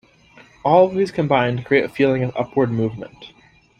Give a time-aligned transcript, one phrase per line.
[0.63, 3.33] All of these combine to create a feeling of upward movement.